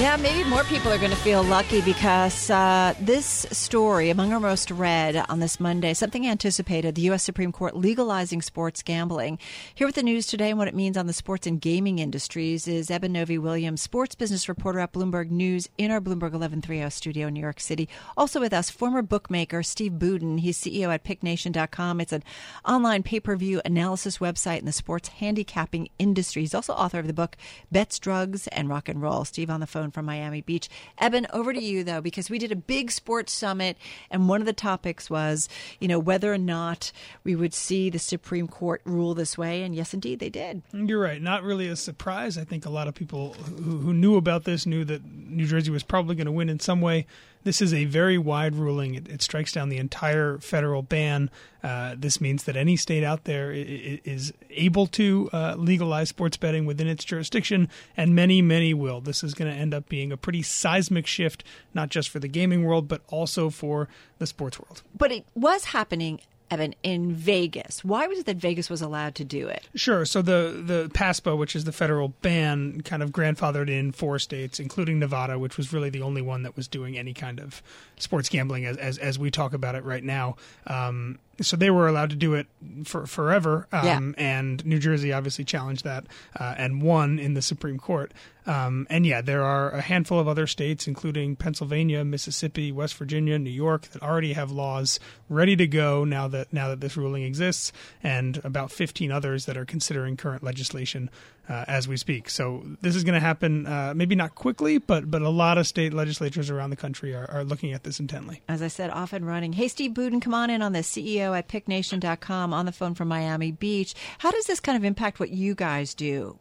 [0.00, 4.40] Yeah, maybe more people are going to feel lucky because uh, this story, among our
[4.40, 7.22] most read on this Monday, something anticipated the U.S.
[7.22, 9.38] Supreme Court legalizing sports gambling.
[9.74, 12.66] Here with the news today and what it means on the sports and gaming industries
[12.66, 17.34] is Eben Novy-Williams, sports business reporter at Bloomberg News in our Bloomberg 1130 studio in
[17.34, 17.86] New York City.
[18.16, 20.40] Also with us, former bookmaker Steve Budin.
[20.40, 22.00] He's CEO at PickNation.com.
[22.00, 22.24] It's an
[22.64, 26.40] online pay per view analysis website in the sports handicapping industry.
[26.40, 27.36] He's also author of the book
[27.70, 29.26] Bets, Drugs, and Rock and Roll.
[29.26, 30.68] Steve on the phone from Miami Beach.
[30.98, 33.76] Eben, over to you though, because we did a big sports summit,
[34.10, 36.92] and one of the topics was, you know, whether or not
[37.24, 40.62] we would see the Supreme Court rule this way, and yes, indeed, they did.
[40.72, 41.20] You're right.
[41.20, 42.38] Not really a surprise.
[42.38, 45.70] I think a lot of people who, who knew about this knew that New Jersey
[45.70, 47.06] was probably going to win in some way.
[47.42, 48.94] This is a very wide ruling.
[48.94, 51.30] It, it strikes down the entire federal ban.
[51.62, 56.66] Uh, this means that any state out there is able to uh, legalize sports betting
[56.66, 59.00] within its jurisdiction, and many, many will.
[59.00, 62.28] This is going to end up being a pretty seismic shift, not just for the
[62.28, 64.82] gaming world, but also for the sports world.
[64.96, 66.20] But it was happening
[66.52, 67.84] Eben, in Vegas.
[67.84, 69.68] Why was it that Vegas was allowed to do it?
[69.76, 70.04] Sure.
[70.04, 74.58] So the the PASPA, which is the federal ban, kind of grandfathered in four states,
[74.58, 77.62] including Nevada, which was really the only one that was doing any kind of
[77.98, 80.34] sports gambling as as, as we talk about it right now.
[80.66, 82.46] Um, so they were allowed to do it
[82.84, 83.66] for forever.
[83.72, 84.24] Um, yeah.
[84.24, 86.06] And New Jersey obviously challenged that
[86.38, 88.12] uh, and won in the Supreme Court.
[88.46, 93.38] Um, and yeah, there are a handful of other states, including Pennsylvania, Mississippi, West Virginia,
[93.38, 94.98] New York, that already have laws
[95.28, 97.72] ready to go now that now that this ruling exists,
[98.02, 101.10] and about 15 others that are considering current legislation
[101.50, 102.30] uh, as we speak.
[102.30, 105.66] So this is going to happen, uh, maybe not quickly, but but a lot of
[105.66, 108.40] state legislatures around the country are, are looking at this intently.
[108.48, 109.54] As I said, off and running.
[109.54, 113.08] Hey, Steve Budin, come on in on the CEO at PickNation.com on the phone from
[113.08, 113.94] Miami Beach.
[114.18, 116.38] How does this kind of impact what you guys do?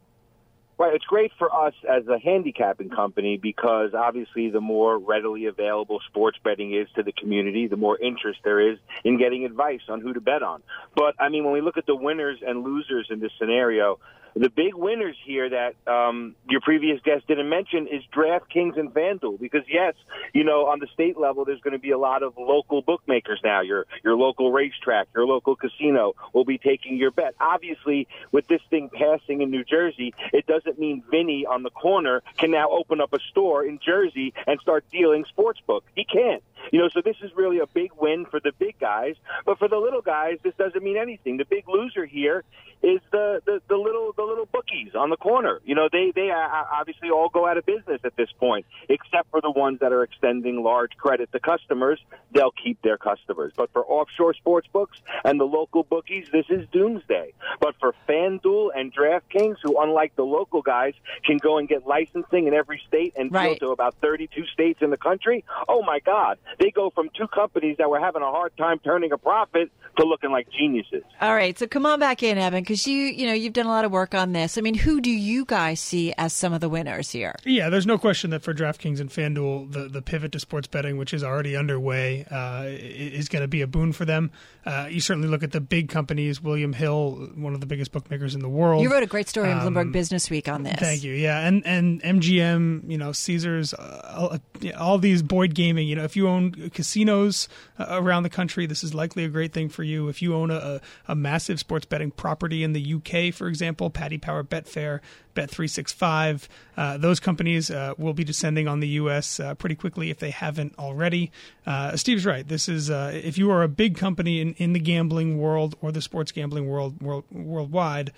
[0.77, 0.95] Right.
[0.95, 6.37] It's great for us as a handicapping company because obviously the more readily available sports
[6.41, 10.13] betting is to the community, the more interest there is in getting advice on who
[10.13, 10.63] to bet on.
[10.95, 13.99] But I mean, when we look at the winners and losers in this scenario,
[14.35, 19.39] the big winners here that um, your previous guest didn't mention is DraftKings and FanDuel
[19.39, 19.95] because yes,
[20.33, 23.39] you know on the state level there's going to be a lot of local bookmakers
[23.43, 23.61] now.
[23.61, 27.35] Your your local racetrack, your local casino will be taking your bet.
[27.39, 32.21] Obviously, with this thing passing in New Jersey, it doesn't mean Vinny on the corner
[32.37, 35.81] can now open up a store in Jersey and start dealing sportsbook.
[35.95, 36.43] He can't.
[36.71, 39.15] You know, so this is really a big win for the big guys,
[39.45, 41.37] but for the little guys, this doesn't mean anything.
[41.37, 42.43] The big loser here
[42.81, 45.59] is the, the, the little the little bookies on the corner.
[45.65, 48.65] You know, they they uh, uh, obviously all go out of business at this point,
[48.87, 51.99] except for the ones that are extending large credit to customers.
[52.31, 53.51] They'll keep their customers.
[53.55, 57.33] But for offshore sports books and the local bookies, this is doomsday.
[57.59, 60.93] But for FanDuel and DraftKings, who unlike the local guys
[61.25, 63.59] can go and get licensing in every state and right.
[63.59, 67.27] go to about 32 states in the country, oh my God, they go from two
[67.27, 71.03] companies that were having a hard time turning a profit to looking like geniuses.
[71.21, 73.69] All right, so come on back in, Eben, because you you know you've done a
[73.69, 74.57] lot of work on this.
[74.57, 77.35] I mean, who do you guys see as some of the winners here?
[77.45, 80.97] Yeah, there's no question that for DraftKings and FanDuel, the the pivot to sports betting,
[80.97, 84.31] which is already underway, uh, is going to be a boon for them.
[84.65, 86.41] Uh, you certainly look at the big companies.
[86.41, 88.83] William Hill, one of the biggest bookmakers in the world.
[88.83, 90.75] You wrote a great story um, in Bloomberg Business Week on this.
[90.79, 91.13] Thank you.
[91.13, 94.37] Yeah, and and MGM, you know, Caesars, uh,
[94.77, 95.87] all these Boyd Gaming.
[95.87, 96.38] You know, if you own
[96.73, 100.07] casinos uh, around the country, this is likely a great thing for you.
[100.07, 104.17] If you own a, a massive sports betting property in the UK, for example, Paddy
[104.17, 104.99] Power Betfair,
[105.39, 106.47] Bet365.
[106.75, 109.39] Uh, those companies uh, will be descending on the U.S.
[109.39, 111.31] Uh, pretty quickly if they haven't already.
[111.65, 112.47] Uh, Steve's right.
[112.47, 115.91] This is uh, if you are a big company in, in the gambling world or
[115.91, 118.11] the sports gambling world, world worldwide,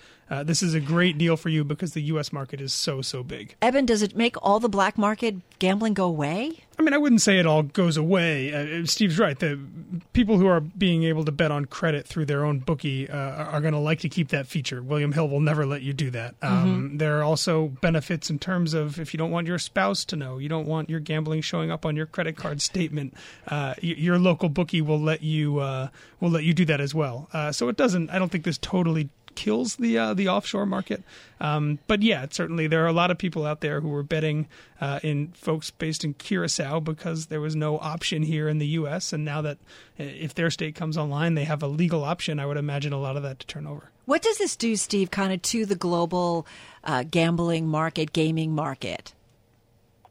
[0.44, 2.32] this is a great deal for you because the U.S.
[2.32, 3.54] market is so so big.
[3.60, 6.64] Eben, does it make all the black market gambling go away?
[6.78, 8.52] I mean, I wouldn't say it all goes away.
[8.52, 9.38] Uh, Steve's right.
[9.38, 9.58] The
[10.14, 13.60] people who are being able to bet on credit through their own bookie uh, are
[13.60, 14.82] going to like to keep that feature.
[14.82, 16.34] William Hill will never let you do that.
[16.40, 16.96] Um, mm-hmm.
[16.96, 20.38] There are also benefits in terms of if you don't want your spouse to know,
[20.38, 23.14] you don't want your gambling showing up on your credit card statement.
[23.46, 25.88] Uh, your local bookie will let you uh,
[26.20, 27.28] will let you do that as well.
[27.32, 28.10] Uh, so it doesn't.
[28.10, 31.02] I don't think this totally kills the uh, the offshore market.
[31.40, 34.46] Um, but yeah, certainly there are a lot of people out there who were betting
[34.80, 39.12] uh, in folks based in Curacao because there was no option here in the U.S.
[39.12, 39.58] And now that
[39.98, 42.38] uh, if their state comes online, they have a legal option.
[42.38, 43.90] I would imagine a lot of that to turn over.
[44.04, 46.46] What does this do, Steve, kind of to the global
[46.84, 49.14] uh, gambling market, gaming market?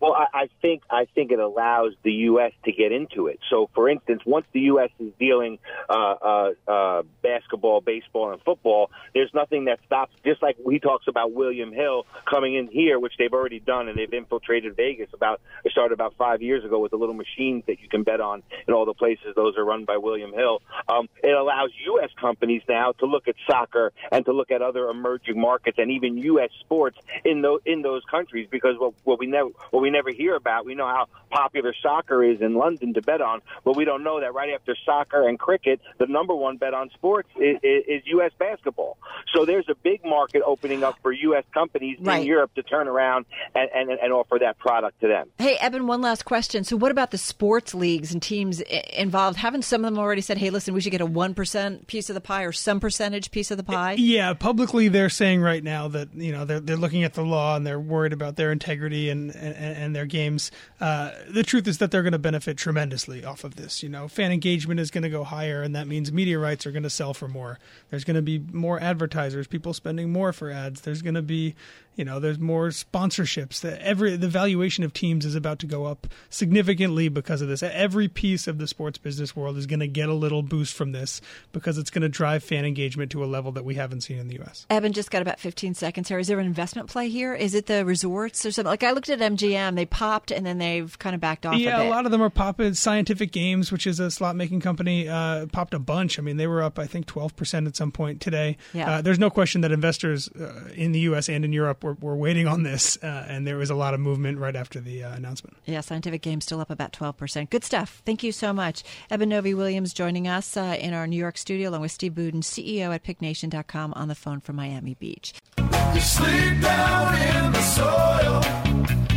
[0.02, 2.54] Well, I, I think I think it allows the U.S.
[2.66, 3.40] to get into it.
[3.52, 4.90] So, for instance, once the U.S.
[5.00, 10.12] is dealing uh, uh, uh, basketball, baseball, and football, there's nothing that stops.
[10.26, 13.98] Just like he talks about William Hill coming in here, which they've already done, and
[13.98, 15.10] they've infiltrated Vegas.
[15.14, 18.20] About it started about five years ago with the little machines that you can bet
[18.20, 19.36] on in all the places.
[19.36, 20.64] Those are run by William Hill.
[20.90, 22.10] Um, it allows U.S.
[22.20, 26.18] companies now to look at soccer and to look at other emerging markets and even
[26.18, 26.50] U.S.
[26.60, 30.36] sports in those in those countries because what, what we never what we never hear
[30.36, 30.66] about.
[30.66, 34.20] We know how popular soccer is in London to bet on, but we don't know
[34.20, 38.32] that right after soccer and cricket, the number one bet on sports is, is U.S.
[38.38, 38.98] basketball.
[39.34, 41.44] So there's a big market opening up for U.S.
[41.54, 42.22] companies right.
[42.22, 45.30] in Europe to turn around and, and, and offer that product to them.
[45.38, 46.64] Hey, Eben, one last question.
[46.64, 49.38] So what about the sports leagues and teams involved?
[49.38, 52.14] Haven't some of them already said, hey, listen, we should get a 1% piece of
[52.14, 53.94] the pie or some percentage piece of the pie?
[53.94, 57.24] Uh, yeah, publicly they're saying right now that, you know, they're, they're looking at the
[57.24, 60.52] law and they're worried about their integrity and, and, and their games.
[60.80, 63.84] Uh, the truth is that they're going to benefit tremendously off of this.
[63.84, 66.72] You know, fan engagement is going to go higher, and that means media rights are
[66.72, 67.60] going to sell for more.
[67.90, 70.82] There's going to be more advertisers, people spending more for ads.
[70.82, 71.56] There's going to be
[71.96, 75.86] you know there's more sponsorships that every the valuation of teams is about to go
[75.86, 79.88] up significantly because of this every piece of the sports business world is going to
[79.88, 83.26] get a little boost from this because it's going to drive fan engagement to a
[83.26, 84.66] level that we haven't seen in the US.
[84.70, 87.66] Eben just got about 15 seconds here is there an investment play here is it
[87.66, 91.14] the resorts or something like I looked at MGM they popped and then they've kind
[91.16, 94.00] of backed off yeah a, a lot of them are popping scientific games which is
[94.00, 97.06] a slot making company uh, popped a bunch I mean they were up I think
[97.08, 98.92] 12% at some point today yeah.
[98.92, 102.16] Uh, there's no question that investors uh, in the US and in Europe were, were
[102.16, 105.14] waiting on this, uh, and there was a lot of movement right after the uh,
[105.14, 105.58] announcement.
[105.66, 107.50] Yeah, Scientific Games still up about 12%.
[107.50, 108.02] Good stuff.
[108.06, 108.84] Thank you so much.
[109.10, 112.94] Eben Novy-Williams joining us uh, in our New York studio, along with Steve Budin, CEO
[112.94, 115.34] at PickNation.com, on the phone from Miami Beach.
[115.58, 119.11] You sleep down in the soil.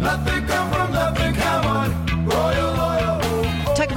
[0.00, 0.87] Nothing come from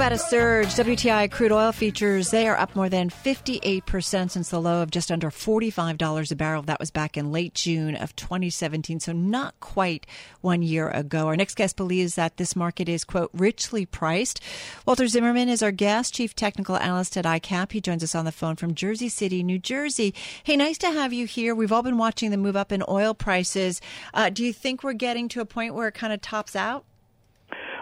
[0.02, 0.66] about a surge.
[0.74, 5.12] WTI crude oil futures, they are up more than 58% since the low of just
[5.12, 6.62] under $45 a barrel.
[6.62, 10.04] That was back in late June of 2017, so not quite
[10.40, 11.28] one year ago.
[11.28, 14.40] Our next guest believes that this market is, quote, richly priced.
[14.86, 17.70] Walter Zimmerman is our guest, chief technical analyst at ICAP.
[17.70, 20.14] He joins us on the phone from Jersey City, New Jersey.
[20.42, 21.54] Hey, nice to have you here.
[21.54, 23.80] We've all been watching the move up in oil prices.
[24.12, 26.86] Uh, do you think we're getting to a point where it kind of tops out?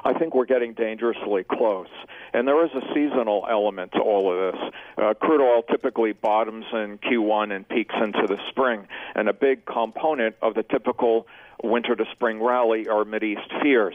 [0.05, 1.89] I think we're getting dangerously close.
[2.33, 4.63] And there is a seasonal element to all of this.
[4.97, 8.87] Uh, crude oil typically bottoms in Q1 and peaks into the spring.
[9.15, 11.27] And a big component of the typical
[11.63, 13.95] winter to spring rally are East fears.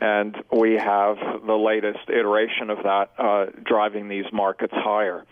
[0.00, 1.16] And we have
[1.46, 5.24] the latest iteration of that uh, driving these markets higher.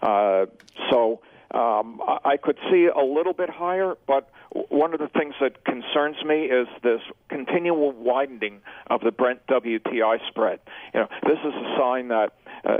[0.00, 0.46] Uh,
[0.90, 1.20] so
[1.52, 4.30] um, I could see a little bit higher, but
[4.68, 10.18] one of the things that concerns me is this continual widening of the Brent WTI
[10.28, 10.60] spread.
[10.92, 12.32] You know, this is a sign that
[12.64, 12.78] uh,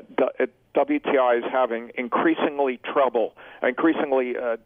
[0.74, 4.56] WTI is having increasingly trouble, increasingly uh,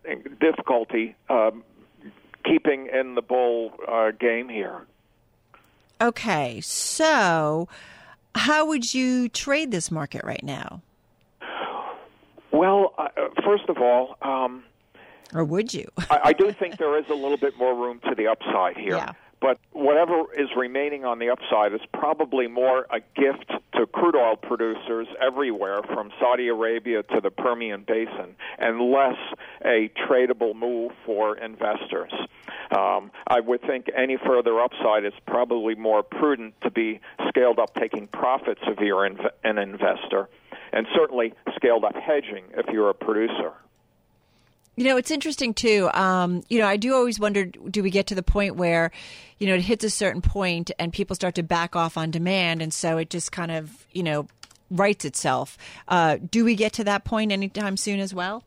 [0.41, 1.63] difficulty um,
[2.45, 4.83] keeping in the bull uh, game here.
[6.01, 7.69] Okay, so
[8.35, 10.83] how would you trade this market right now?
[12.53, 13.09] Well, uh,
[13.45, 14.65] first of all, um,
[15.35, 15.89] or would you?
[16.11, 18.97] I, I do think there is a little bit more room to the upside here.
[18.97, 19.13] Yeah.
[19.41, 24.37] But whatever is remaining on the upside is probably more a gift to crude oil
[24.37, 29.19] producers everywhere, from Saudi Arabia to the Permian Basin, and less
[29.63, 32.13] a tradable move for investors.
[32.77, 37.75] Um, I would think any further upside is probably more prudent to be scaled up
[37.75, 40.29] taking profits if you're inv- an investor,
[40.73, 43.53] and certainly scaled up hedging if you're a producer.
[44.77, 45.91] You know, it's interesting too.
[45.95, 48.91] Um, you know, I do always wonder do we get to the point where,
[49.39, 52.61] you know, it hits a certain point and people start to back off on demand
[52.61, 54.29] and so it just kind of, you know,
[54.71, 55.57] writes itself.
[55.89, 58.45] Uh, do we get to that point anytime soon as well?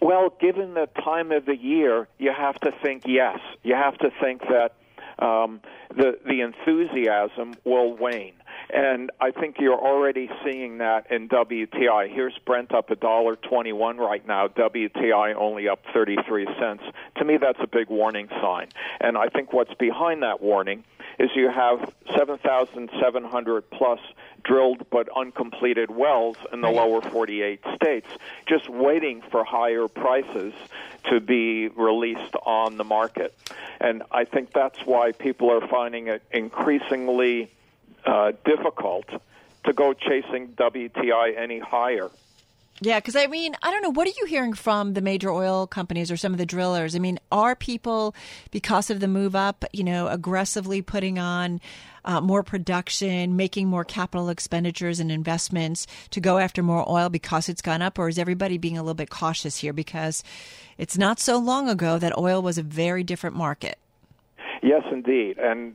[0.00, 3.38] Well, given the time of the year, you have to think yes.
[3.62, 4.74] You have to think that
[5.18, 5.60] um,
[5.94, 8.34] the the enthusiasm will wane.
[8.72, 12.12] And I think you're already seeing that in WTI.
[12.12, 14.48] Here's Brent up a dollar twenty-one right now.
[14.48, 16.82] WTI only up thirty-three cents.
[17.16, 18.68] To me, that's a big warning sign.
[19.00, 20.84] And I think what's behind that warning
[21.18, 24.00] is you have 7,700 plus
[24.44, 28.08] drilled but uncompleted wells in the lower 48 states,
[28.46, 30.52] just waiting for higher prices
[31.04, 33.36] to be released on the market.
[33.80, 37.50] And I think that's why people are finding it increasingly
[38.04, 39.06] uh, difficult
[39.64, 42.10] to go chasing WTI any higher.
[42.80, 43.90] Yeah, because I mean, I don't know.
[43.90, 46.96] What are you hearing from the major oil companies or some of the drillers?
[46.96, 48.14] I mean, are people,
[48.50, 51.60] because of the move up, you know, aggressively putting on
[52.04, 57.48] uh, more production, making more capital expenditures and investments to go after more oil because
[57.48, 57.98] it's gone up?
[57.98, 60.22] Or is everybody being a little bit cautious here because
[60.78, 63.78] it's not so long ago that oil was a very different market?
[64.62, 65.38] Yes, indeed.
[65.38, 65.74] And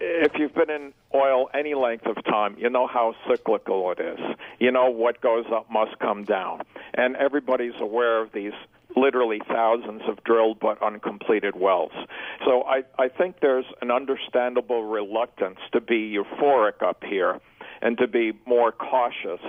[0.00, 4.18] if you've been in oil any length of time, you know how cyclical it is.
[4.58, 6.62] You know what goes up must come down.
[6.94, 8.52] And everybody's aware of these
[8.96, 11.92] literally thousands of drilled but uncompleted wells.
[12.44, 17.40] So I, I think there's an understandable reluctance to be euphoric up here
[17.82, 19.40] and to be more cautious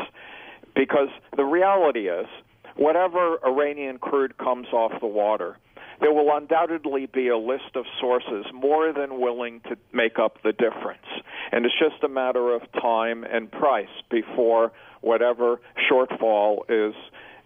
[0.75, 2.27] because the reality is
[2.75, 5.57] whatever Iranian crude comes off the water–
[6.01, 10.51] there will undoubtedly be a list of sources more than willing to make up the
[10.51, 11.05] difference.
[11.51, 14.71] And it's just a matter of time and price before
[15.01, 16.95] whatever shortfall is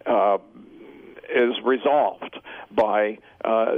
[0.05, 0.37] uh,
[1.29, 2.39] is resolved
[2.72, 3.75] by uh,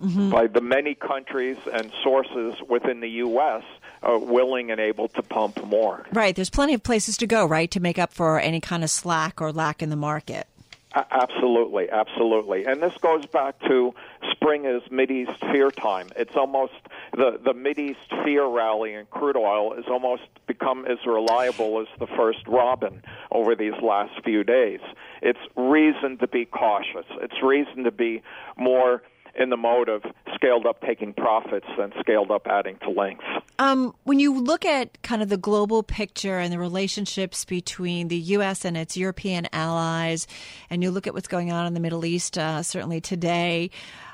[0.00, 0.30] Mm-hmm.
[0.30, 3.64] by the many countries and sources within the U.S.
[4.00, 6.06] Uh, willing and able to pump more.
[6.12, 6.36] Right.
[6.36, 9.40] There's plenty of places to go, right, to make up for any kind of slack
[9.40, 10.46] or lack in the market.
[10.94, 12.64] Absolutely, absolutely.
[12.64, 13.92] And this goes back to
[14.30, 16.10] spring is East fear time.
[16.14, 16.74] It's almost
[17.18, 22.06] the the East fear rally in crude oil has almost become as reliable as the
[22.16, 24.80] first robin over these last few days.
[25.22, 27.06] It's reason to be cautious.
[27.20, 28.22] It's reason to be
[28.56, 29.02] more
[29.38, 30.02] in the mode of
[30.34, 33.22] scaled up taking profits than scaled up adding to length.
[33.58, 38.16] Um, when you look at kind of the global picture and the relationships between the
[38.16, 38.64] U.S.
[38.64, 40.26] and its European allies,
[40.70, 43.70] and you look at what's going on in the Middle East, uh, certainly today,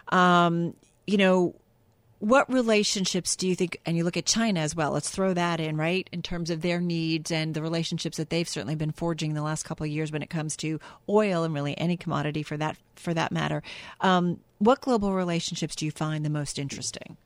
[0.09, 0.75] um,
[1.07, 1.55] you know,
[2.25, 5.61] what relationships do you think, and you look at China as well, let's throw that
[5.61, 9.31] in, right, in terms of their needs and the relationships that they've certainly been forging
[9.31, 12.43] in the last couple of years when it comes to oil and really any commodity
[12.43, 13.62] for that, for that matter.
[14.00, 17.19] Um, what global relationships do you find the most interesting?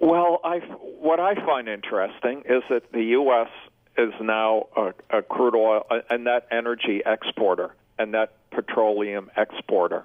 [0.00, 3.48] Well, I, what I find interesting is that the U.S.
[3.96, 10.04] is now a, a crude oil and net energy exporter and net petroleum exporter.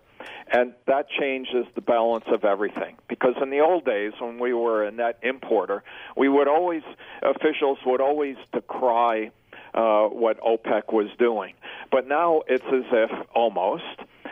[0.52, 2.98] And that changes the balance of everything.
[3.10, 5.84] Because in the old days, when we were a net importer,
[6.16, 6.84] we would always,
[7.22, 9.32] officials would always decry
[9.74, 11.54] uh, what OPEC was doing.
[11.92, 13.84] But now it's as if almost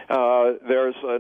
[0.10, 1.20] uh, there's a,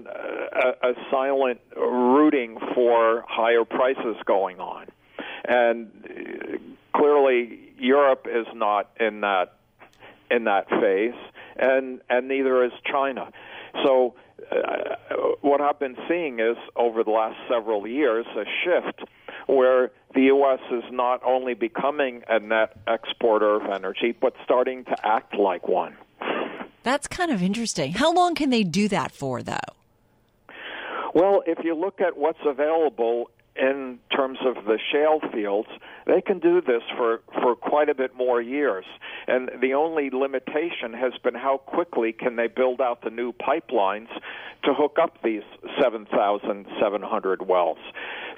[0.53, 4.88] a, a silent rooting for higher prices going on.
[5.48, 9.53] And uh, clearly, Europe is not in that
[10.32, 11.13] in that phase,
[11.55, 13.32] and and neither is China.
[13.84, 14.15] So
[14.51, 14.96] uh,
[15.42, 19.10] what I've been seeing is over the last several years a shift
[19.48, 20.60] where the U.S.
[20.72, 25.96] is not only becoming a net exporter of energy, but starting to act like one.
[26.84, 27.94] That's kind of interesting.
[27.94, 29.58] How long can they do that for, though?
[31.13, 35.70] Well, if you look at what's available in terms of the shale fields,
[36.06, 38.86] they can do this for, for quite a bit more years.
[39.28, 44.10] And the only limitation has been how quickly can they build out the new pipelines
[44.64, 45.44] to hook up these
[45.82, 47.78] 7,700 wells.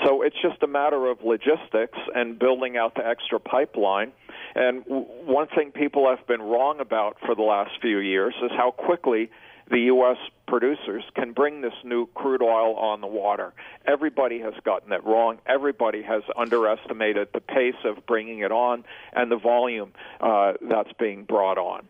[0.05, 4.11] So it's just a matter of logistics and building out the extra pipeline.
[4.55, 8.71] And one thing people have been wrong about for the last few years is how
[8.71, 9.29] quickly
[9.69, 10.17] the U.S.
[10.47, 13.53] producers can bring this new crude oil on the water.
[13.85, 15.39] Everybody has gotten it wrong.
[15.45, 21.23] Everybody has underestimated the pace of bringing it on and the volume uh, that's being
[21.23, 21.87] brought on.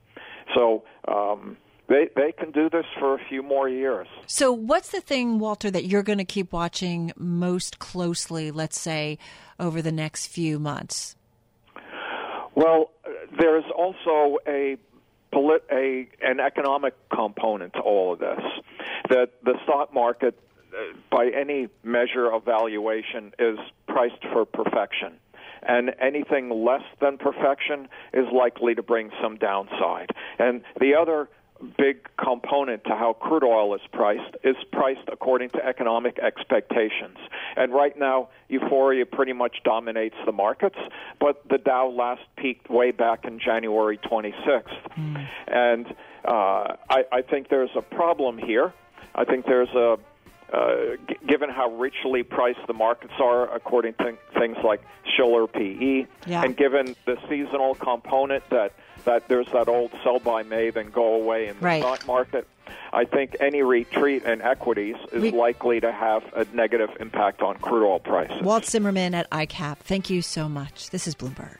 [0.56, 1.58] So, um,
[1.88, 4.08] they they can do this for a few more years.
[4.26, 8.52] So, what's the thing, Walter, that you're going to keep watching most closely?
[8.52, 9.18] Let's say
[9.60, 11.16] over the next few months.
[12.56, 12.92] Well,
[13.40, 14.78] there's also a
[15.32, 18.40] polit- a an economic component to all of this.
[19.10, 20.40] That the stock market,
[20.74, 23.58] uh, by any measure of valuation, is
[23.88, 25.20] priced for perfection
[25.64, 30.12] and anything less than perfection is likely to bring some downside.
[30.40, 31.30] And the other
[31.78, 37.18] big component to how crude oil is priced is priced according to economic expectations.
[37.56, 40.78] And right now, euphoria pretty much dominates the markets,
[41.20, 44.64] but the Dow last peaked way back in January 26th.
[44.98, 45.28] Mm.
[45.48, 45.88] And
[46.26, 48.74] uh, I, I think there's a problem here.
[49.16, 49.98] I think there's a
[50.54, 54.82] uh, g- given how richly priced the markets are, according to things like
[55.16, 56.44] Shiller PE, Yeah.
[56.44, 58.74] and given the seasonal component that
[59.06, 61.82] that there's that old sell by May then go away in the Right.
[61.82, 62.46] stock market,
[62.92, 67.56] I think any retreat in equities is We- likely to have a negative impact on
[67.58, 68.42] crude oil prices.
[68.42, 69.78] Walt Zimmerman at ICAP.
[69.80, 70.90] Thank you so much.
[70.90, 71.58] This is Bloomberg.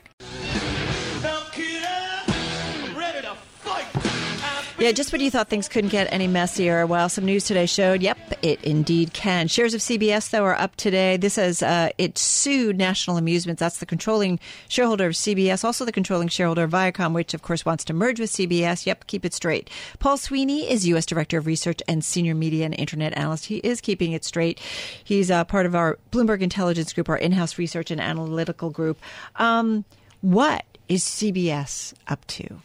[4.80, 8.00] Yeah, just when you thought things couldn't get any messier, well, some news today showed,
[8.00, 9.48] yep, it indeed can.
[9.48, 11.16] Shares of CBS, though, are up today.
[11.16, 13.58] This says uh, it sued National Amusements.
[13.58, 17.64] That's the controlling shareholder of CBS, also the controlling shareholder of Viacom, which, of course,
[17.64, 18.86] wants to merge with CBS.
[18.86, 19.68] Yep, keep it straight.
[19.98, 21.06] Paul Sweeney is U.S.
[21.06, 23.46] Director of Research and Senior Media and Internet Analyst.
[23.46, 24.60] He is keeping it straight.
[25.02, 29.00] He's uh, part of our Bloomberg Intelligence Group, our in-house research and analytical group.
[29.34, 29.84] Um,
[30.20, 32.60] what is CBS up to?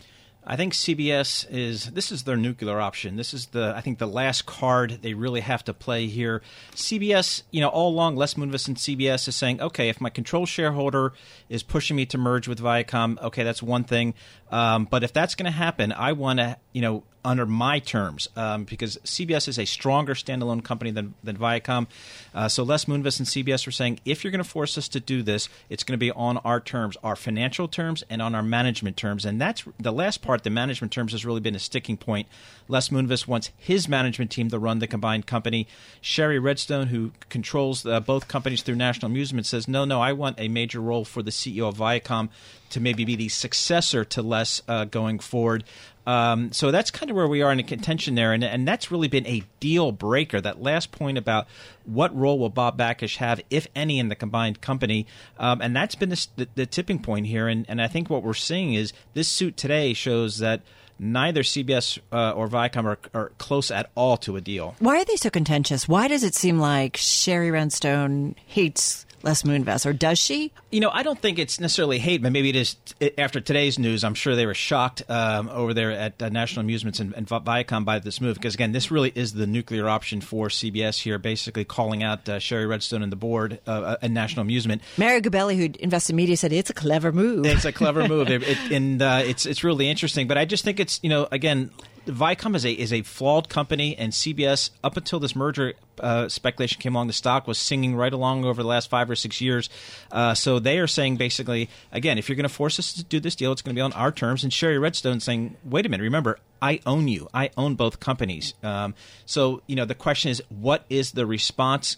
[0.45, 3.15] I think CBS is this is their nuclear option.
[3.15, 6.41] This is the I think the last card they really have to play here.
[6.75, 10.45] CBS, you know, all along Les Moonves and CBS is saying, okay, if my control
[10.45, 11.13] shareholder
[11.47, 14.13] is pushing me to merge with Viacom, okay, that's one thing.
[14.53, 18.27] Um, but if that's going to happen, I want to, you know, under my terms,
[18.35, 21.87] um, because CBS is a stronger standalone company than, than Viacom.
[22.35, 24.99] Uh, so Les Moonves and CBS were saying, if you're going to force us to
[24.99, 28.43] do this, it's going to be on our terms, our financial terms, and on our
[28.43, 29.25] management terms.
[29.25, 30.43] And that's the last part.
[30.43, 32.27] The management terms has really been a sticking point.
[32.67, 35.67] Les Moonves wants his management team to run the combined company.
[36.01, 40.39] Shari Redstone, who controls uh, both companies through National Amusement, says, no, no, I want
[40.39, 42.29] a major role for the CEO of Viacom
[42.73, 45.63] to maybe be the successor to Les uh, going forward.
[46.05, 48.91] Um, so that's kind of where we are in the contention there, and, and that's
[48.91, 50.41] really been a deal breaker.
[50.41, 51.47] That last point about
[51.85, 55.95] what role will Bob Bakish have, if any, in the combined company, um, and that's
[55.95, 57.47] been the, the, the tipping point here.
[57.47, 60.61] And, and I think what we're seeing is this suit today shows that
[60.99, 64.75] neither CBS uh, or Viacom are, are close at all to a deal.
[64.79, 65.87] Why are they so contentious?
[65.87, 70.51] Why does it seem like Shari Redstone hates Les Moonves, or does she?
[70.73, 72.75] You know, I don't think it's necessarily hate, but maybe it is.
[73.15, 76.99] After today's news, I'm sure they were shocked um, over there at uh, National Amusements
[76.99, 80.47] and, and Viacom by this move because again, this really is the nuclear option for
[80.47, 84.81] CBS here, basically calling out uh, Shari Redstone and the board uh, at National Amusement.
[84.97, 87.45] Mario Gabelli, who invests in media, said it's a clever move.
[87.45, 90.27] It's a clever move, it, it, and uh, it's it's really interesting.
[90.27, 91.69] But I just think it's you know again.
[92.05, 96.79] Viacom is a is a flawed company, and CBS up until this merger uh, speculation
[96.81, 99.69] came along, the stock was singing right along over the last five or six years.
[100.11, 103.19] Uh, so they are saying basically, again, if you're going to force us to do
[103.19, 104.43] this deal, it's going to be on our terms.
[104.43, 108.53] And Shari Redstone saying, wait a minute, remember, I own you, I own both companies.
[108.63, 108.95] Um,
[109.25, 111.97] so you know the question is, what is the response?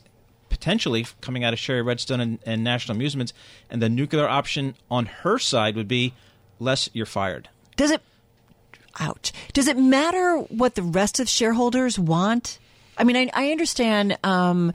[0.49, 3.33] Potentially coming out of Shari Redstone and, and National Amusements,
[3.69, 6.13] and the nuclear option on her side would be,
[6.59, 7.49] Les you're fired.
[7.75, 8.01] Does it?
[8.99, 9.33] Ouch.
[9.53, 12.59] Does it matter what the rest of shareholders want?
[12.97, 14.71] I mean, I, I understand um,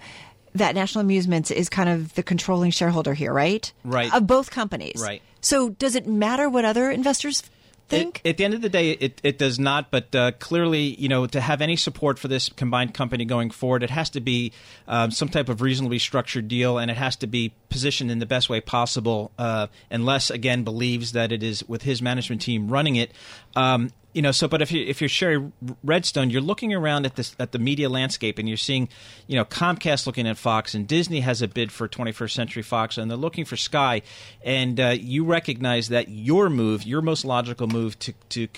[0.54, 3.72] that National Amusements is kind of the controlling shareholder here, right?
[3.84, 4.12] Right.
[4.12, 5.00] Of both companies.
[5.00, 5.22] Right.
[5.40, 7.42] So, does it matter what other investors
[7.90, 8.20] think?
[8.24, 9.90] It, at the end of the day, it, it does not.
[9.90, 13.82] But uh, clearly, you know, to have any support for this combined company going forward,
[13.82, 14.52] it has to be
[14.88, 18.26] um, some type of reasonably structured deal, and it has to be positioned in the
[18.26, 19.30] best way possible.
[19.38, 23.12] Uh, unless, again, believes that it is with his management team running it.
[23.56, 25.50] Um, you know, so but if you if you're Shari
[25.84, 28.88] Redstone, you're looking around at this at the media landscape and you're seeing,
[29.26, 32.98] you know, Comcast looking at Fox and Disney has a bid for 21st Century Fox
[32.98, 34.02] and they're looking for Sky,
[34.44, 38.48] and uh, you recognize that your move, your most logical move to to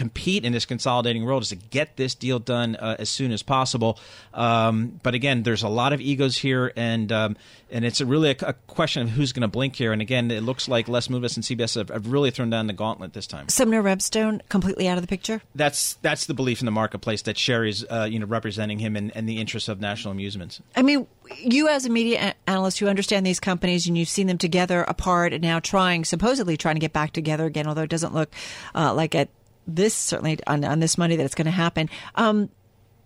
[0.00, 3.42] compete in this consolidating world is to get this deal done uh, as soon as
[3.42, 3.98] possible.
[4.32, 7.36] Um, but again, there's a lot of egos here, and um,
[7.70, 9.92] and it's a really a, a, question of who's going to blink here.
[9.92, 12.72] And again, it looks like Les Moonves and CBS have, have, really thrown down the
[12.72, 13.50] gauntlet this time.
[13.50, 15.42] Sumner Redstone completely out of the picture.
[15.54, 19.10] That's that's the belief in the marketplace that Shari's uh, you know representing him in,
[19.10, 20.62] in the interests of National Amusements.
[20.74, 24.38] I mean, you as a media analyst who understand these companies and you've seen them
[24.38, 28.14] together apart and now trying supposedly trying to get back together again, although it doesn't
[28.14, 28.32] look
[28.74, 29.28] uh, like it
[29.76, 31.88] this certainly on, on this Monday that it's going to happen.
[32.14, 32.50] Um,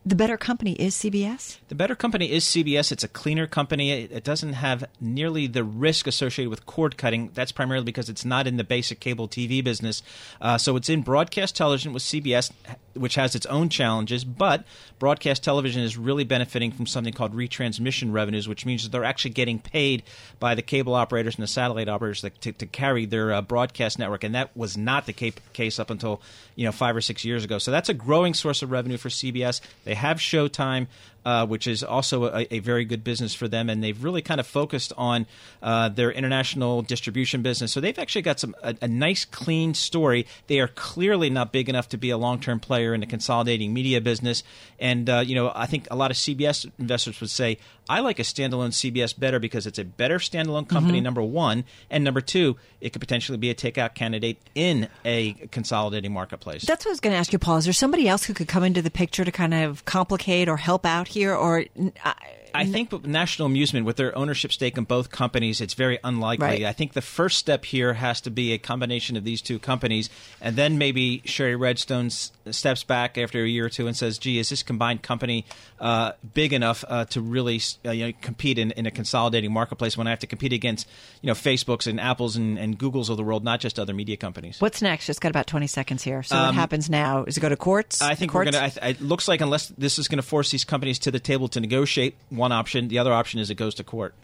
[0.06, 1.58] the better company is CBS.
[1.68, 2.92] The better company is CBS.
[2.92, 3.90] It's a cleaner company.
[3.90, 7.30] It, doesn't have nearly the risk associated with cord cutting.
[7.32, 10.02] That's primarily because it's not in the basic cable TV business.
[10.40, 12.50] Uh, so it's in broadcast television with CBS,
[12.94, 14.24] which has its own challenges.
[14.24, 14.64] But
[14.98, 19.32] broadcast television is really benefiting from something called retransmission revenues, which means that they're actually
[19.32, 20.02] getting paid
[20.38, 24.24] by the cable operators and the satellite operators to, to carry their uh, broadcast network,
[24.24, 26.20] and that was not the case up until
[26.56, 27.58] you know five or six years ago.
[27.58, 29.60] So that's a growing source of revenue for CBS.
[29.84, 30.88] They They have Showtime
[31.24, 33.70] uh, which is also a, a, very good business for them.
[33.70, 35.26] And they've really kind of focused on
[35.62, 37.72] uh, their international distribution business.
[37.72, 40.26] So they've actually got some a, a, nice, clean story.
[40.46, 43.72] They are clearly not big enough to be a long term player in the consolidating
[43.72, 44.42] media business.
[44.78, 47.58] And uh, you know, I think a lot of CBS investors would say,
[47.88, 50.98] I like a standalone CBS better because it's a better standalone company.
[50.98, 51.04] Mm-hmm.
[51.04, 56.12] Number one, and number two, it could potentially be a takeout candidate in a consolidating
[56.12, 56.64] marketplace.
[56.64, 57.58] That's what I was going to ask you, Paul.
[57.58, 60.56] Is there somebody else who could come into the picture to kind of complicate or
[60.56, 61.64] help out here, or?
[62.04, 62.14] I,
[62.54, 66.46] I think National Amusement, with their ownership stake in both companies, it's very unlikely.
[66.46, 66.64] Right.
[66.64, 70.08] I think the first step here has to be a combination of these two companies,
[70.40, 74.38] and then maybe Shari Redstone steps back after a year or two and says, "Gee,
[74.38, 75.44] is this combined company
[75.80, 79.96] uh, big enough uh, to really uh, you know, compete in, in, a consolidating marketplace
[79.96, 80.88] when I have to compete against
[81.22, 84.16] you know Facebooks and Apples and, and, Googles of the world, not just other media
[84.16, 85.06] companies?" What's next?
[85.06, 86.22] Just got about twenty seconds here.
[86.22, 87.24] So um, what happens now?
[87.24, 88.00] Is it go to courts?
[88.00, 88.52] I think courts?
[88.52, 88.88] we're going to.
[88.90, 91.60] It looks like unless this is going to force these companies to the table to
[91.60, 94.14] negotiate one option, the other option option is it goes to court.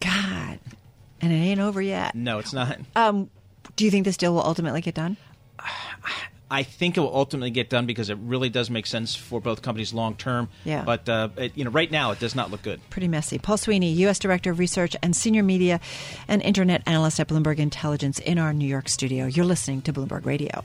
[0.00, 0.58] God,
[1.20, 2.14] and it ain't over yet.
[2.14, 2.78] No, it's not.
[2.96, 3.28] Um,
[3.76, 5.18] do you think this deal will ultimately get done?
[6.52, 9.62] I think it will ultimately get done because it really does make sense for both
[9.62, 10.48] companies long term.
[10.64, 10.82] Yeah.
[10.82, 12.80] But uh, it, you know, right now it does not look good.
[12.90, 13.38] Pretty messy.
[13.38, 14.18] Paul Sweeney, U.S.
[14.18, 15.78] Director of Research and Senior Media
[16.26, 19.26] and Internet Analyst at Bloomberg Intelligence, in our New York studio.
[19.26, 20.64] You're listening to Bloomberg Radio.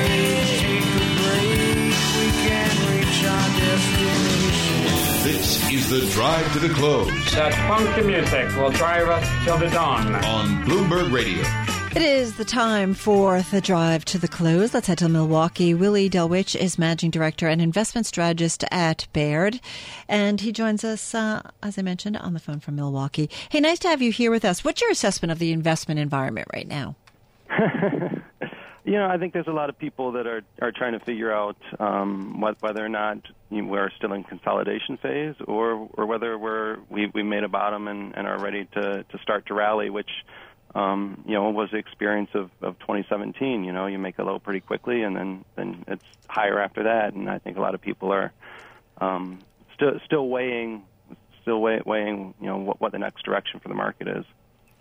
[5.71, 7.07] Is the drive to the close.
[7.31, 10.13] That funky music will drive us till the dawn.
[10.15, 11.45] On Bloomberg Radio.
[11.95, 14.73] It is the time for the drive to the close.
[14.73, 15.73] Let's head to Milwaukee.
[15.73, 19.61] Willie Delwiche is managing director and investment strategist at Baird,
[20.09, 23.29] and he joins us, uh, as I mentioned, on the phone from Milwaukee.
[23.47, 24.65] Hey, nice to have you here with us.
[24.65, 26.97] What's your assessment of the investment environment right now?
[28.83, 31.31] You know, I think there's a lot of people that are are trying to figure
[31.31, 33.19] out um, what, whether or not
[33.51, 38.15] we're still in consolidation phase, or or whether we're we we made a bottom and,
[38.17, 40.09] and are ready to to start to rally, which
[40.73, 43.63] um, you know was the experience of, of 2017.
[43.63, 47.13] You know, you make a low pretty quickly, and then then it's higher after that.
[47.13, 48.33] And I think a lot of people are
[48.99, 49.39] um,
[49.75, 50.83] still still weighing
[51.41, 54.25] still weigh, weighing you know what, what the next direction for the market is.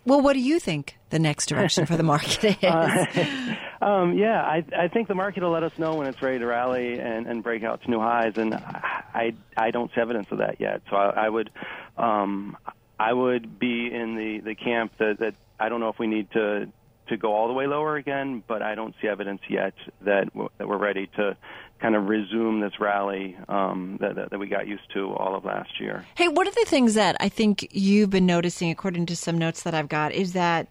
[0.05, 2.65] Well, what do you think the next direction for the market is?
[2.65, 6.39] Uh, um, yeah, I, I think the market will let us know when it's ready
[6.39, 10.29] to rally and, and break out to new highs, and I I don't see evidence
[10.31, 10.83] of that yet.
[10.89, 11.51] So I, I would
[11.97, 12.57] um,
[12.99, 16.31] I would be in the, the camp that, that I don't know if we need
[16.33, 16.69] to
[17.09, 20.69] to go all the way lower again, but I don't see evidence yet that that
[20.69, 21.37] we're ready to
[21.81, 25.45] kind of resume this rally um, that, that, that we got used to all of
[25.45, 26.05] last year.
[26.15, 29.63] Hey, one of the things that I think you've been noticing, according to some notes
[29.63, 30.69] that I've got, is that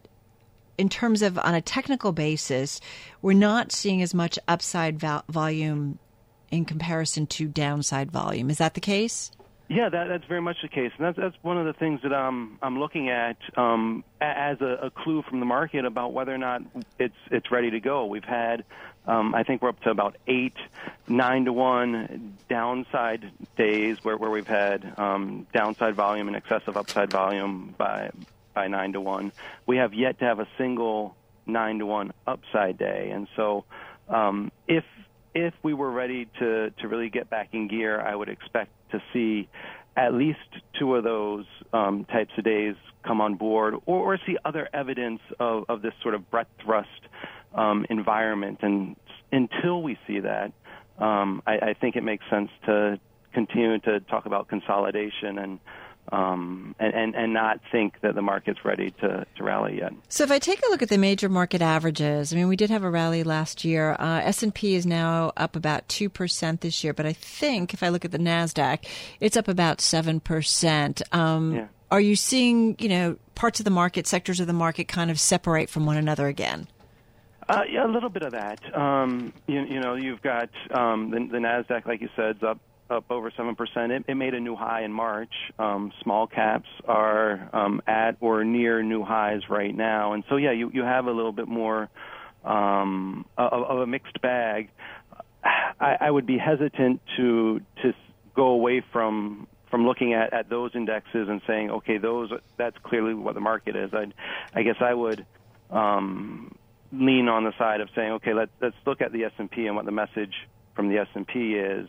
[0.78, 2.80] in terms of on a technical basis,
[3.22, 6.00] we're not seeing as much upside volume
[6.52, 8.50] in comparison to downside volume.
[8.50, 9.32] Is that the case?
[9.70, 12.12] Yeah, that, that's very much the case, and that's that's one of the things that
[12.12, 16.40] I'm I'm looking at um, as a, a clue from the market about whether or
[16.40, 16.64] not
[16.98, 18.08] it's it's ready to go.
[18.08, 18.64] We've had,
[19.06, 20.56] um, I think we're up to about eight,
[21.08, 26.76] nine to one downside days where where we've had um, downside volume in excess of
[26.76, 28.10] upside volume by
[28.56, 29.32] by nine to one.
[29.68, 33.66] We have yet to have a single nine to one upside day, and so
[34.08, 34.84] um, if
[35.36, 39.02] if we were ready to, to really get back in gear, I would expect to
[39.14, 39.50] see
[39.96, 40.40] at least
[40.78, 42.76] two of those um, types of days
[43.06, 46.88] come on board or, or see other evidence of, of this sort of breadth thrust
[47.54, 48.60] um, environment.
[48.62, 48.96] And
[49.32, 50.54] until we see that,
[51.00, 53.00] um, I, I think it makes sense to
[53.34, 55.60] continue to talk about consolidation and
[56.12, 59.94] um, and, and, and not think that the market's ready to, to rally yet.
[60.08, 62.70] So if I take a look at the major market averages, I mean, we did
[62.70, 63.96] have a rally last year.
[64.00, 68.06] Uh, S&P is now up about 2% this year, but I think if I look
[68.06, 68.86] at the NASDAQ,
[69.20, 71.16] it's up about 7%.
[71.16, 71.68] Um, yeah.
[71.92, 75.20] Are you seeing, you know, parts of the market, sectors of the market kind of
[75.20, 76.68] separate from one another again?
[77.48, 78.60] Uh, yeah, a little bit of that.
[78.78, 82.60] Um, you, you, know, you've got um, the, the Nasdaq, like you said, is up
[82.90, 83.56] up over 7%.
[83.92, 85.34] It, it made a new high in March.
[85.58, 90.14] Um, small caps are um, at or near new highs right now.
[90.14, 91.90] And so, yeah, you, you have a little bit more
[92.44, 94.70] um, of, of a mixed bag.
[95.44, 97.94] I, I would be hesitant to to
[98.36, 103.14] go away from from looking at, at those indexes and saying, okay, those that's clearly
[103.14, 103.94] what the market is.
[103.94, 104.14] I'd
[104.54, 105.26] I guess I would
[105.70, 106.56] um,
[106.92, 109.68] lean on the side of saying, okay, let's let's look at the S and P
[109.68, 110.34] and what the message
[110.76, 111.88] from the S and P is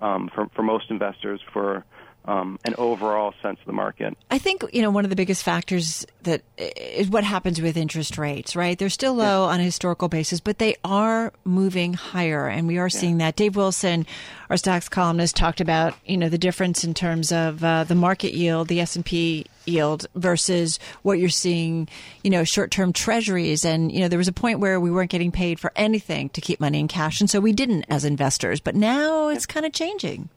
[0.00, 1.84] um, for for most investors for
[2.26, 4.16] um, an overall sense of the market.
[4.30, 8.18] I think you know one of the biggest factors that is what happens with interest
[8.18, 8.54] rates.
[8.54, 9.54] Right, they're still low yeah.
[9.54, 13.26] on a historical basis, but they are moving higher, and we are seeing yeah.
[13.26, 13.36] that.
[13.36, 14.06] Dave Wilson,
[14.50, 18.34] our stocks columnist, talked about you know the difference in terms of uh, the market
[18.34, 21.88] yield, the S and P yield versus what you're seeing,
[22.24, 23.64] you know, short-term treasuries.
[23.64, 26.40] And you know, there was a point where we weren't getting paid for anything to
[26.40, 28.60] keep money in cash, and so we didn't as investors.
[28.60, 30.28] But now it's kind of changing.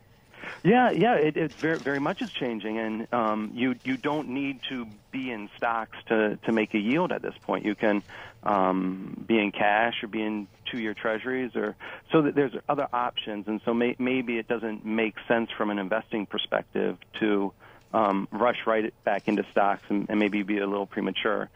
[0.63, 4.61] Yeah, yeah, it, it very very much is changing, and um, you you don't need
[4.69, 7.65] to be in stocks to to make a yield at this point.
[7.65, 8.01] You can
[8.43, 11.75] um, be in cash or be in two-year treasuries, or
[12.13, 15.79] so that there's other options, and so may, maybe it doesn't make sense from an
[15.79, 17.51] investing perspective to
[17.93, 21.49] um, rush right back into stocks and, and, maybe be a little premature.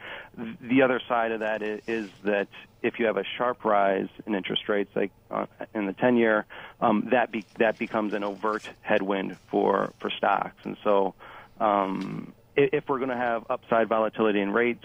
[0.60, 2.48] The other side of that is, is, that
[2.80, 6.46] if you have a sharp rise in interest rates, like uh, in the 10 year,
[6.80, 10.64] um, that be, that becomes an overt headwind for for stocks.
[10.64, 11.14] And so,
[11.58, 14.84] um, if we're going to have upside volatility in rates,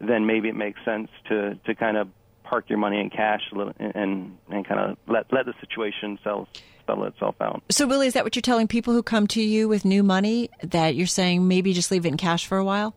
[0.00, 2.08] then maybe it makes sense to to kind of
[2.44, 6.18] park your money in cash a little and and kind of let let the situation
[6.22, 6.48] sell
[6.92, 7.62] settle itself out.
[7.70, 10.50] So, Willie, is that what you're telling people who come to you with new money?
[10.62, 12.94] That you're saying maybe just leave it in cash for a while?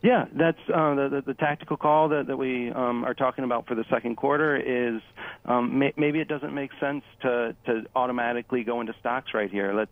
[0.00, 3.66] Yeah, that's uh, the, the, the tactical call that, that we um, are talking about
[3.66, 4.56] for the second quarter.
[4.56, 5.02] Is
[5.44, 9.74] um, may, maybe it doesn't make sense to to automatically go into stocks right here.
[9.74, 9.90] Let's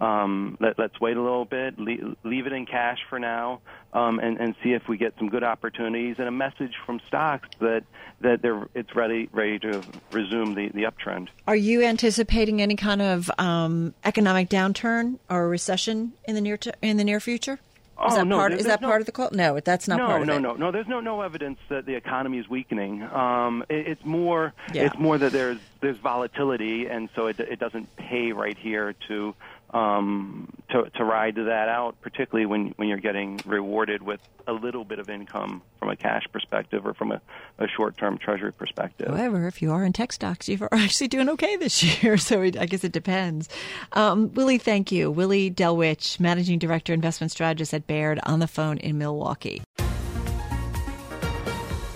[0.00, 3.60] um, let, us wait a little bit, leave, leave, it in cash for now,
[3.92, 7.48] um, and, and, see if we get some good opportunities and a message from stocks
[7.60, 7.84] that
[8.20, 11.28] that they're it's ready ready to resume the, the uptrend.
[11.46, 16.72] Are you anticipating any kind of um, economic downturn or recession in the near t-
[16.80, 17.60] in the near future?
[18.06, 18.52] Is oh, that no, part?
[18.54, 19.28] Is that no, part of the call?
[19.32, 20.40] No, that's not no, part of no, it.
[20.40, 20.72] No, no, no.
[20.72, 23.02] There's no no evidence that the economy is weakening.
[23.02, 24.86] Um, it, it's more yeah.
[24.86, 29.36] it's more that there's there's volatility, and so it it doesn't pay right here to
[29.72, 34.84] um, to, to ride that out, particularly when, when you're getting rewarded with a little
[34.84, 37.20] bit of income from a cash perspective or from a,
[37.58, 39.08] a short term treasury perspective.
[39.08, 42.16] However, if you are in tech stocks, you're actually doing okay this year.
[42.22, 43.48] So it, I guess it depends.
[43.92, 45.10] Um, Willie, thank you.
[45.10, 49.62] Willie Delwiche, Managing Director, Investment Strategist at Baird, on the phone in Milwaukee.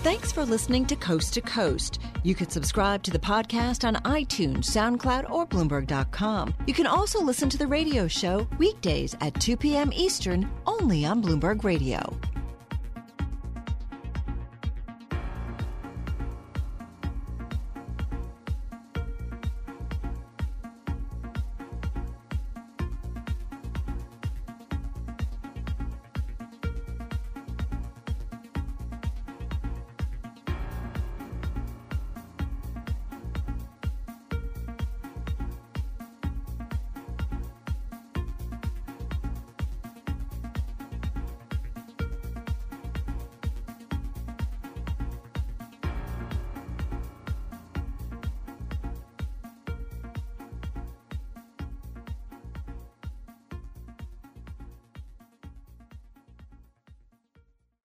[0.07, 1.99] Thanks for listening to Coast to Coast.
[2.23, 6.53] You can subscribe to the podcast on iTunes, SoundCloud, or Bloomberg.com.
[6.65, 9.91] You can also listen to the radio show weekdays at 2 p.m.
[9.93, 12.17] Eastern only on Bloomberg Radio.